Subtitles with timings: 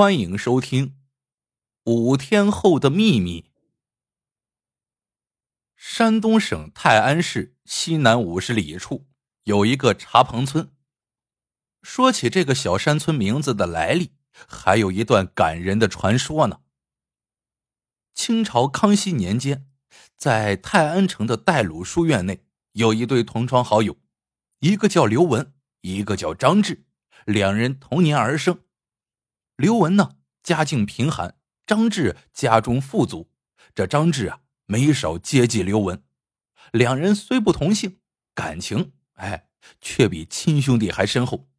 [0.00, 0.86] 欢迎收听
[1.84, 3.42] 《五天后的秘密》。
[5.76, 9.06] 山东省泰安市西南五十里处
[9.44, 10.72] 有一个茶棚村。
[11.82, 14.12] 说起这个小山村名字的来历，
[14.48, 16.62] 还有一段感人的传说呢。
[18.14, 19.66] 清朝康熙年间，
[20.16, 23.98] 在泰安城的戴鲁书院内，有一对同窗好友，
[24.60, 26.86] 一个叫刘文，一个叫张志，
[27.26, 28.62] 两人同年而生。
[29.60, 31.32] 刘文呢，家境贫寒；
[31.66, 33.30] 张志家中富足。
[33.74, 36.02] 这张志啊，没少接济刘文。
[36.72, 37.98] 两人虽不同姓，
[38.34, 41.50] 感情哎，却比亲兄弟还深厚。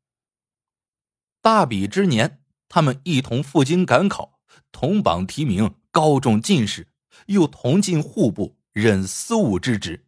[1.44, 4.40] 大比之年，他们一同赴京赶考，
[4.72, 6.88] 同榜提名，高中进士，
[7.28, 10.08] 又同进户部任司务之职。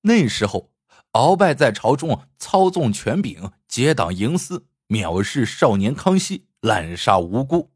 [0.00, 0.72] 那时候，
[1.12, 4.66] 鳌拜在朝中操纵权柄，结党营私。
[4.90, 7.70] 藐视少年康熙，滥杀无辜。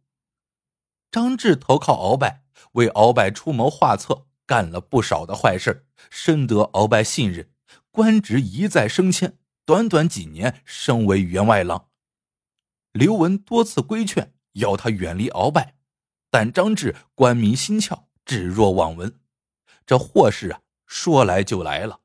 [1.12, 7.48] 张志投靠鳌拜，为鳌拜出谋划策，干了不少的坏事，深得鳌拜信任，
[7.92, 11.86] 官职一再升迁，短短几年升为员外郎。
[12.90, 15.76] 刘文多次规劝，要他远离鳌拜，
[16.32, 19.20] 但张志官迷心窍，置若罔闻。
[19.86, 22.00] 这祸事啊，说来就来了。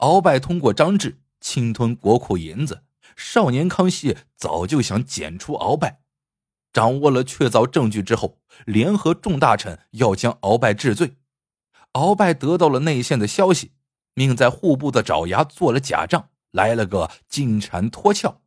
[0.00, 2.82] 鳌拜通过张志侵吞国库银子。
[3.16, 6.00] 少年康熙早就想剪除鳌拜，
[6.72, 11.16] 掌握了确凿证据之后，联合众大臣要将鳌拜治罪。
[11.94, 13.72] 鳌拜得到了内线的消息，
[14.12, 18.42] 命在户部的爪牙做了假账，来了个金蝉脱壳。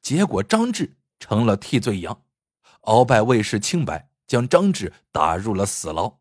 [0.00, 2.22] 结果张志成了替罪羊，
[2.82, 6.20] 鳌拜为示清白，将张志打入了死牢。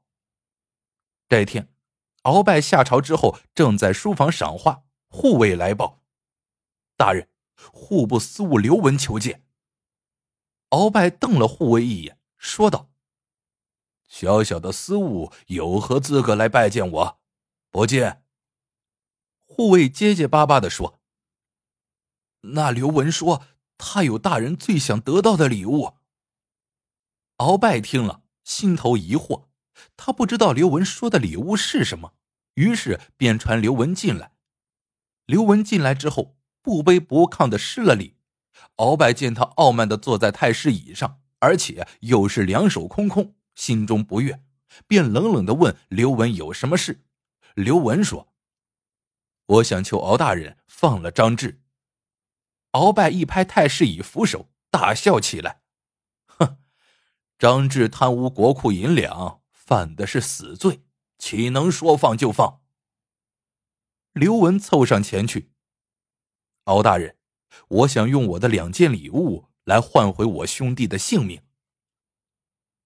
[1.29, 1.71] 这天，
[2.23, 6.01] 鳌拜下朝之后，正在书房赏画，护卫来报
[6.97, 7.27] ：“大人。”
[7.71, 9.45] 户部司务刘文求见。
[10.69, 12.89] 鳌拜瞪了护卫一眼，说道
[14.07, 17.19] ：“小小的司务有何资格来拜见我？
[17.69, 18.23] 不见。”
[19.45, 21.01] 护卫结结巴巴的说
[22.55, 23.43] ：“那刘文说
[23.77, 25.95] 他有大人最想得到的礼物。”
[27.39, 29.47] 鳌拜听了，心头疑惑，
[29.97, 32.13] 他不知道刘文说的礼物是什么，
[32.53, 34.31] 于是便传刘文进来。
[35.25, 36.37] 刘文进来之后。
[36.61, 38.15] 不卑不亢的施了礼，
[38.77, 44.43] 鳌拜见他傲慢的坐在太师椅上，而且又是两手空空，心中不悦，
[44.87, 47.03] 便冷冷的问刘文有什么事。
[47.55, 48.31] 刘文说
[49.45, 51.61] ：“我想求敖大人放了张志。”
[52.73, 55.61] 鳌拜一拍太师椅扶手，大笑起来
[56.25, 56.57] ：“哼，
[57.37, 60.83] 张志贪污国库银两，犯的是死罪，
[61.17, 62.61] 岂能说放就放？”
[64.13, 65.50] 刘文凑上前去。
[66.65, 67.15] 敖大人，
[67.67, 71.41] 我想用我的两件礼物来换回我兄弟的性命。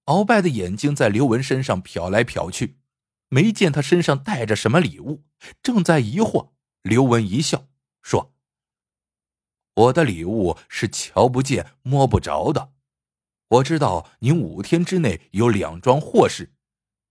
[0.06, 2.78] 鳌拜的眼睛在刘文身上瞟来瞟去，
[3.30, 5.24] 没见他身上带着什么礼物，
[5.64, 6.52] 正在疑惑。
[6.84, 7.68] 刘文一笑
[8.04, 8.36] 说
[9.74, 12.74] ：“我的礼物是瞧不见、摸不着的。
[13.48, 16.54] 我知道您五天之内有两桩祸事，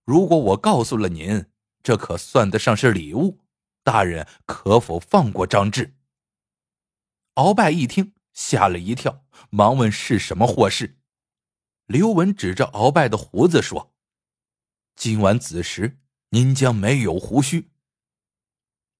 [0.05, 1.45] 如果我告诉了您，
[1.83, 3.39] 这可算得上是礼物。
[3.83, 5.94] 大人可否放过张志？”
[7.35, 10.97] 鳌拜一听，吓了一跳，忙问是什么祸事。
[11.85, 13.93] 刘文指着鳌拜的胡子说
[14.95, 17.71] ：“今晚子时，您将没有胡须。”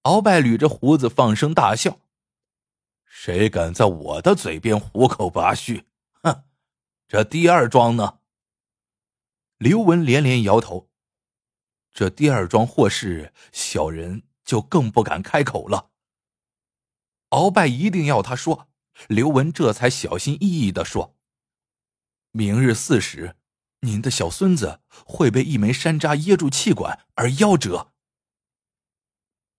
[0.04, 2.02] 鳌拜捋着胡子放声大笑
[3.08, 5.86] ：“谁敢在我的嘴边虎口拔须？
[6.22, 6.44] 哼！
[7.08, 8.20] 这第二桩呢？”
[9.58, 10.90] 刘文连连摇头
[11.94, 15.92] ：“这第二桩祸事，小人就更不敢开口了。”
[17.30, 18.68] 鳌拜一定要他说，
[19.08, 21.16] 刘文这才小心翼翼的说
[22.32, 23.36] ：“明日巳时，
[23.82, 27.92] 您的小孙子会被一枚山楂噎住气管而夭折。”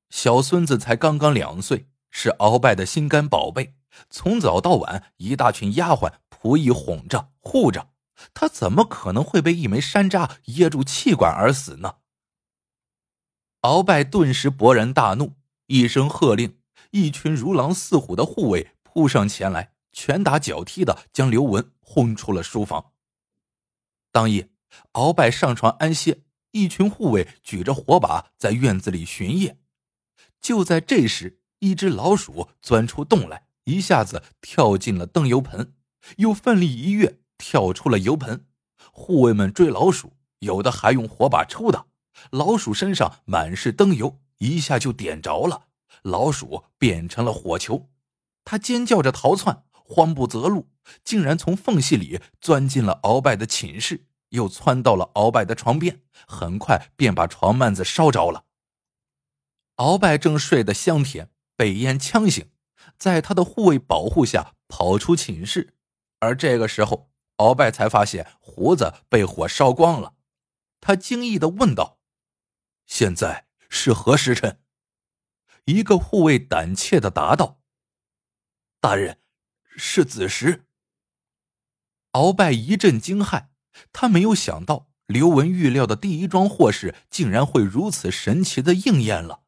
[0.09, 3.75] 小孙子才刚刚两岁，是鳌拜的心肝宝贝，
[4.09, 7.91] 从早到晚一大群丫鬟仆役哄着护着，
[8.33, 11.97] 他怎么可能会被一枚山楂噎住气管而死呢？
[13.63, 15.35] 鳌拜顿时勃然大怒，
[15.67, 16.59] 一声喝令。
[16.97, 22.93] 一群如狼似虎的护卫扑上前来，拳打脚踢的将刘文轰出了书房。
[24.11, 24.49] 当夜，
[24.95, 26.23] 鳌拜上床安歇，
[26.53, 29.59] 一群护卫举着火把在院子里巡夜。
[30.41, 35.75] 就在这时，一只老鼠钻出洞来，一下子跳进了灯油盆，
[36.17, 38.47] 又奋力一跃，跳出了油盆。
[38.91, 41.85] 护卫们追老鼠，有的还用火把抽打，
[42.31, 45.65] 老鼠身上满是灯油，一下就点着了。
[46.03, 47.89] 老鼠变成了火球，
[48.45, 50.69] 它尖叫着逃窜，慌不择路，
[51.05, 58.45] 竟然从缝隙里钻进了鳌拜的寝室，又窜到了鳌拜的床边，很快便把床幔子烧着了。
[59.77, 62.51] 鳌拜正睡得香甜，被烟呛醒，
[62.97, 65.75] 在他的护卫保护下跑出寝室，
[66.21, 70.15] 而这个时候，鳌拜才发现胡子被火烧光了，
[70.81, 71.99] 他惊异的问道
[72.87, 74.61] ：“现在是何时辰？”
[75.67, 77.61] 一个护卫胆怯的答道
[78.81, 79.19] ：“大人，
[79.77, 80.65] 是子时。”
[82.13, 83.49] 鳌拜一阵惊骇，
[83.93, 89.43] 他没有想到刘文预料的第一桩祸事竟然会如此神奇的应验了。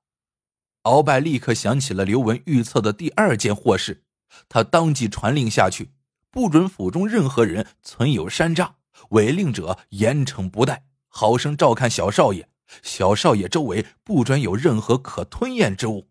[0.83, 4.05] 鳌拜立刻想起了刘文预测的第二件祸事，
[4.49, 5.93] 他当即传令下去，
[6.33, 8.73] 不准府中任何人存有山楂，
[9.11, 12.51] 违令者严惩不贷，好生照看小少爷。
[12.83, 16.09] 小少爷周围不准有任何可吞咽之物。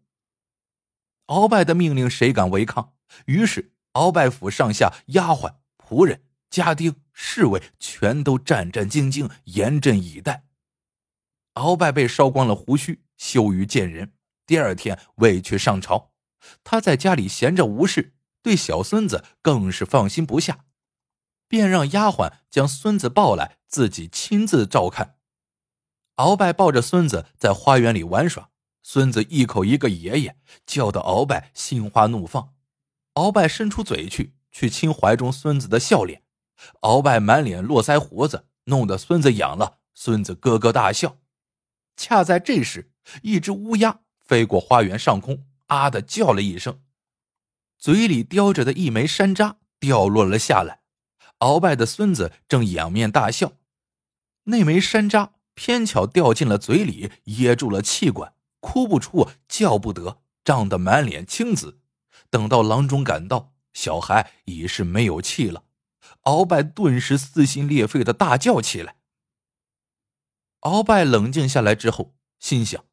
[1.27, 2.94] 鳌拜的命令谁敢违抗？
[3.25, 10.45] 于是鳌拜府上下丫鬟、仆人、家丁、侍卫全都战战兢兢，严阵以待。
[11.56, 14.13] 鳌拜被烧光了胡须，羞于见人。
[14.45, 16.12] 第二天未去上朝，
[16.63, 20.65] 他在家里闲着无事，对小孙子更是放心不下，
[21.50, 25.16] 便让丫鬟将孙子抱来，自己亲自照看。
[26.17, 28.49] 鳌拜抱着孙子在花园里玩耍，
[28.83, 30.35] 孙子一口一个爷爷，
[30.65, 32.53] 叫得鳌拜心花怒放。
[33.13, 36.23] 鳌拜伸出嘴去去亲怀中孙子的笑脸，
[36.81, 39.77] 鳌拜满脸络腮胡子，弄得孙子痒了。
[39.93, 41.17] 孙子咯咯大笑。
[41.95, 42.91] 恰在这时，
[43.21, 46.81] 一只乌鸦飞过花园上空，啊的叫了一声，
[47.77, 50.81] 嘴里叼着的一枚山楂掉落了下来。
[51.39, 53.53] 鳌拜的孙子正仰面大笑，
[54.45, 55.37] 那枚山楂。
[55.57, 61.80] 偏巧掉进了嘴里，噎住了气管，哭不出，叫不得，涨得满脸青紫。
[62.30, 65.63] 等到郎中赶到，小孩已是没有气了。
[66.25, 68.98] 鳌拜顿时撕心裂肺的大叫起来。
[70.62, 72.86] 鳌拜冷静下来之后，心想：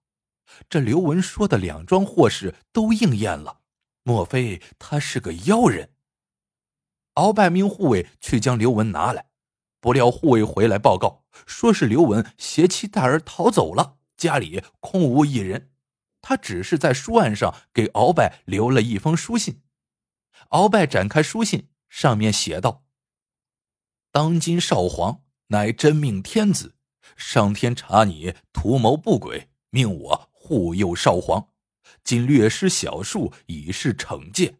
[0.70, 3.60] 这刘文说的两桩祸事都应验了，
[4.02, 5.90] 莫非他是个妖人？
[7.16, 9.26] 鳌拜命护卫去将刘文拿来。
[9.84, 15.72] 不料护卫回来报告，说是刘文携妻带儿逃走了，家里空无一人。
[16.22, 19.60] 他只是在书案上给鳌拜留了一封书信。
[20.52, 22.86] 鳌拜展开书信，上面写道
[24.10, 26.76] ：“当今少皇乃真命天子，
[27.14, 31.48] 上天查你图谋不轨，命我护佑少皇。
[32.02, 34.56] 今略施小术，以示惩戒。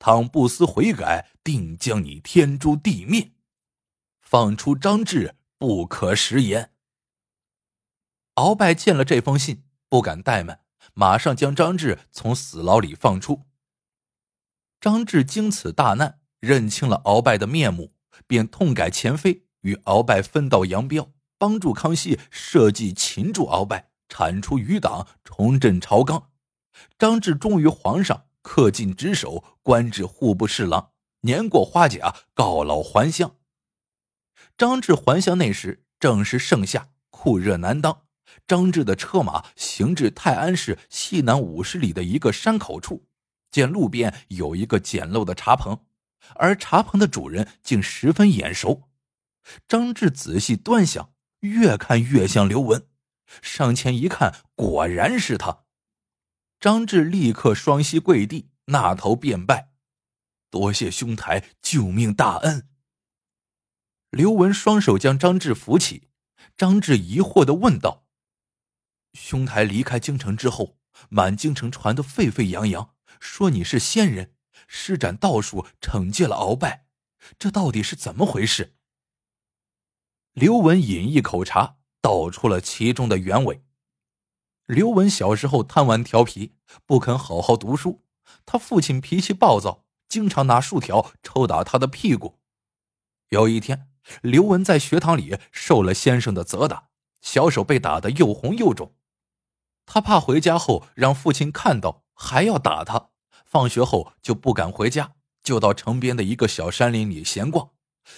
[0.00, 3.30] 倘不思悔改，定将你天诛地灭。”
[4.30, 6.70] 放出张志，不可食言。
[8.36, 10.60] 鳌拜见了这封信，不敢怠慢，
[10.94, 13.40] 马上将张志从死牢里放出。
[14.80, 17.92] 张志经此大难，认清了鳌拜的面目，
[18.28, 26.30] 便痛改前非，与鳌拜分道扬镳，帮助康熙设计擒住鳌拜，铲除余党，重振朝纲。
[26.96, 30.92] 张志忠于皇上，恪尽职守，官至户部侍郎，
[31.22, 33.34] 年过花甲，告老还乡。
[34.60, 38.02] 张志还乡那时正是盛夏，酷热难当。
[38.46, 43.06] 张志的车马行至泰安市西南五十里的一个山口处，
[43.50, 45.86] 见路边有一个简陋的茶棚，
[46.34, 48.90] 而茶棚的主人竟十分眼熟。
[49.66, 52.86] 张志仔细端详，越看越像刘文，
[53.40, 55.60] 上前一看，果然是他。
[56.60, 59.70] 张志立刻双膝跪地，纳头便拜
[60.52, 62.66] ：“多谢兄台救命大恩。”
[64.10, 66.08] 刘文双手将张志扶起，
[66.56, 68.06] 张志疑惑的问道
[69.14, 70.76] ：“兄台离开京城之后，
[71.08, 74.34] 满京城传得沸沸扬扬，说你是仙人，
[74.66, 76.86] 施展道术惩戒了鳌拜，
[77.38, 78.74] 这到底是怎么回事？”
[80.34, 83.64] 刘文饮一口茶，道出了其中的原委。
[84.66, 88.04] 刘文小时候贪玩调皮，不肯好好读书，
[88.44, 92.40] 他父亲脾气暴躁，经常拿树条抽打他的屁股。
[93.28, 93.89] 有一天。
[94.22, 96.88] 刘文在学堂里受了先生的责打，
[97.20, 98.94] 小手被打得又红又肿。
[99.86, 103.10] 他怕回家后让父亲看到还要打他，
[103.44, 107.70] 放学后就不敢回家，就到城边的一个小山林里闲逛。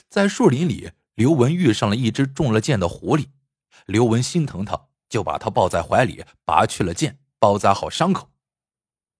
[0.08, 3.26] 在树林里，刘文遇上了一只中了箭的狐狸。
[3.86, 8.30] 刘文心疼他，就把他抱在怀里，拔去了箭，包扎好伤口。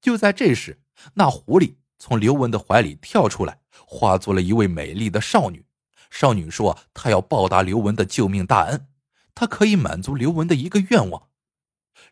[0.01, 0.81] 就在这时，
[1.15, 5.65] 那狐狸从刘文的怀里跳出来，化作了一位美丽的少女。
[6.13, 8.87] 少女说：“她要报答刘文的救命大恩，
[9.35, 11.31] 她可以满足刘文的一个愿望。”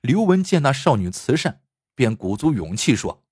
[0.00, 1.60] 刘文见那少女慈善，
[1.94, 3.22] 便鼓足勇气说：“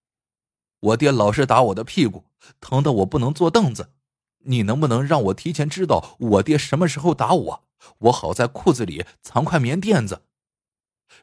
[0.80, 2.26] 我爹老是打我的屁股，
[2.60, 3.94] 疼得我不能坐凳子。
[4.40, 7.64] 你能不能让我提前知道我爹什么时候打我，
[8.00, 10.22] 我好在裤子里藏块棉垫子？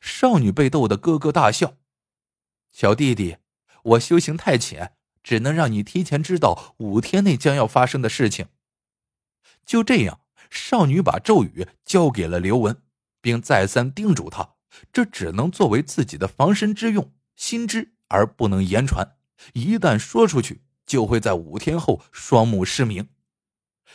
[0.01, 1.77] 少女被逗得咯咯大笑。
[2.71, 3.37] 小弟弟，
[3.83, 8.47] 我修行太浅，只能让你提前知道五天内将要发生的事情。
[9.65, 10.19] 就这样，
[10.49, 12.77] 少女把咒语交给了刘文，
[13.21, 14.55] 并再三叮嘱他，
[14.93, 19.17] 这只能作为自己的防身之用，心知而不能言传。
[19.53, 23.09] 一旦说出去，就会在五天后双目失明。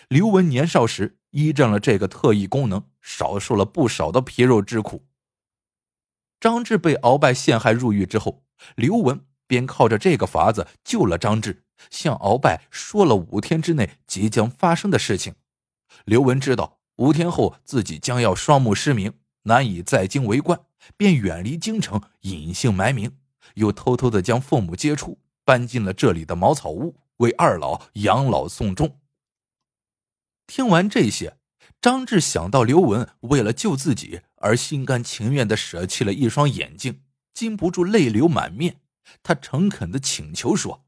[0.08, 5.06] 刘文年少时依仗了这个特异功能，少受了不少的皮肉之苦。
[6.40, 15.34] 张志被鳌拜陷害入狱之后，刘文便靠着这个法子救了张志，向鳌拜说了五天之内即将发生的事情。
[16.04, 20.60] 刘文知道五天后自己将要双目失明，难以在京为官，
[20.96, 23.16] 便远离京城，隐姓埋名，
[23.54, 25.18] 又偷偷的将父母接出。
[25.42, 29.00] 搬进了这里的茅草屋，为二老养老送终。
[30.46, 31.38] 听完这些，
[31.80, 37.02] 张志想到刘文为了救自己而心甘情愿的舍弃了一双眼睛，
[37.34, 38.80] 禁不住泪流满面。
[39.24, 40.84] 他诚恳的请求说：“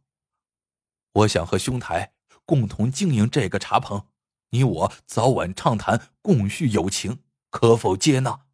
[1.13, 2.13] 我想和兄台
[2.45, 4.07] 共同经营这个茶棚，
[4.53, 8.47] 你我早晚畅谈，共叙友情，可否接纳？”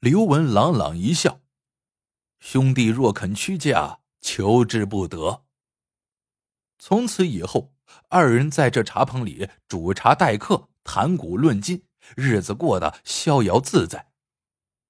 [0.00, 1.40] 刘文朗朗一笑
[2.40, 5.46] ：“兄弟若肯屈驾。”求之不得。
[6.78, 7.74] 从此以后，
[8.08, 11.82] 二人在这茶棚里煮茶待客，谈古论今，
[12.14, 14.12] 日子过得逍遥自在。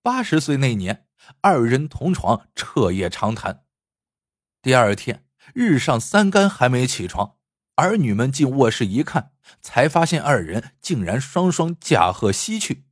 [0.02, 1.06] 八十岁那年，
[1.40, 3.64] 二人同床，彻夜长谈。
[4.60, 5.24] 第二天，
[5.54, 7.38] 日上三竿还没起床，
[7.76, 12.84] 儿女们进卧室一看，才发现二人竟然双双驾鹤西去。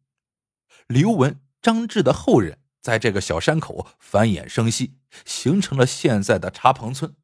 [0.87, 2.59] 刘文、张志的后人。
[2.83, 4.97] 在这个小山口繁衍生息，
[5.27, 7.15] 形成了现在的茶棚村。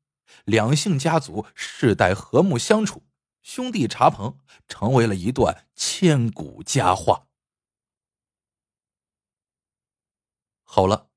[0.45, 3.07] 两姓家族世代和睦相处，
[3.43, 7.29] 兄弟茶棚成为了一段千古佳话。
[10.63, 11.09] 好了，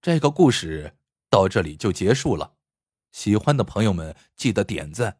[0.00, 0.96] 这个故事
[1.28, 2.54] 到这里就结束了。
[3.10, 5.19] 喜欢的朋友们记得点赞、